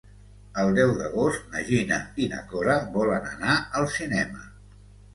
El 0.63 0.71
deu 0.79 0.93
d'agost 1.01 1.45
na 1.51 1.61
Gina 1.69 2.01
i 2.25 2.27
na 2.33 2.41
Cora 2.57 2.81
volen 2.99 3.31
anar 3.37 3.63
al 3.83 3.91
cinema. 4.01 4.47